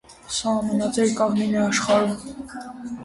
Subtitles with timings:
[0.35, 2.45] Սա ամենածեր կաղնին է աշխարհում։